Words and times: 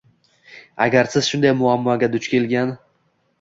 Agar 0.85 1.09
siz 1.15 1.29
shunday 1.33 1.53
muammoga 1.59 2.11
duch 2.17 2.31
kelgan 2.33 2.75